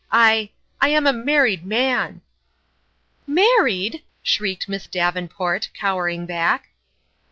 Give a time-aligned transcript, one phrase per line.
[0.29, 0.49] I
[0.81, 2.21] I am a married man!""
[3.27, 6.69] Married!" shrieked Miss Davenport, cowering back.